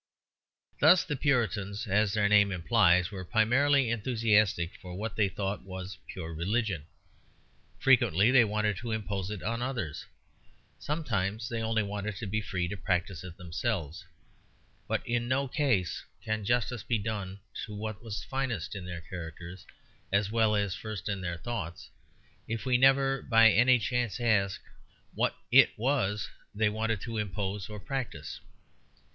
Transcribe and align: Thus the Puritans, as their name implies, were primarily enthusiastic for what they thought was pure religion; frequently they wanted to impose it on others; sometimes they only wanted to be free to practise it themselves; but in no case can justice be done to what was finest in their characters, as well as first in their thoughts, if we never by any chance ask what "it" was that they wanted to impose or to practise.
Thus 0.79 1.03
the 1.03 1.15
Puritans, 1.15 1.85
as 1.85 2.11
their 2.13 2.27
name 2.27 2.51
implies, 2.51 3.11
were 3.11 3.23
primarily 3.23 3.91
enthusiastic 3.91 4.71
for 4.81 4.95
what 4.97 5.15
they 5.15 5.29
thought 5.29 5.61
was 5.63 5.99
pure 6.07 6.33
religion; 6.33 6.87
frequently 7.77 8.31
they 8.31 8.43
wanted 8.43 8.77
to 8.77 8.93
impose 8.93 9.29
it 9.29 9.43
on 9.43 9.61
others; 9.61 10.07
sometimes 10.79 11.47
they 11.49 11.61
only 11.61 11.83
wanted 11.83 12.15
to 12.15 12.25
be 12.25 12.41
free 12.41 12.67
to 12.69 12.75
practise 12.77 13.23
it 13.23 13.37
themselves; 13.37 14.03
but 14.87 15.05
in 15.07 15.27
no 15.27 15.47
case 15.47 16.03
can 16.25 16.43
justice 16.45 16.81
be 16.81 16.97
done 16.97 17.39
to 17.67 17.75
what 17.75 18.01
was 18.03 18.23
finest 18.23 18.73
in 18.73 18.85
their 18.87 19.01
characters, 19.01 19.67
as 20.11 20.31
well 20.31 20.55
as 20.55 20.73
first 20.73 21.09
in 21.09 21.21
their 21.21 21.37
thoughts, 21.37 21.91
if 22.47 22.65
we 22.65 22.75
never 22.75 23.21
by 23.21 23.51
any 23.51 23.77
chance 23.77 24.19
ask 24.19 24.61
what 25.13 25.35
"it" 25.51 25.77
was 25.77 26.27
that 26.55 26.57
they 26.57 26.69
wanted 26.69 26.99
to 27.01 27.19
impose 27.19 27.69
or 27.69 27.77
to 27.77 27.85
practise. 27.85 28.39